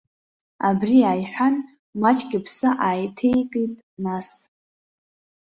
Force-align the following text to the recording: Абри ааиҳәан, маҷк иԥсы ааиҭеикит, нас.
Абри 0.67 0.97
ааиҳәан, 1.09 1.55
маҷк 2.01 2.31
иԥсы 2.37 2.69
ааиҭеикит, 2.87 3.73
нас. 4.03 4.27